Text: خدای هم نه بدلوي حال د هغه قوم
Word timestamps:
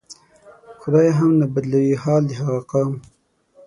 خدای 0.81 1.09
هم 1.19 1.31
نه 1.39 1.45
بدلوي 1.53 1.93
حال 2.03 2.23
د 2.27 2.31
هغه 2.39 2.59
قوم 2.71 2.93